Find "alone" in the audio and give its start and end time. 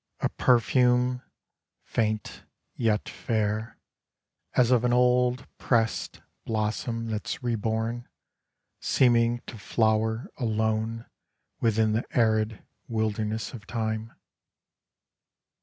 10.37-11.05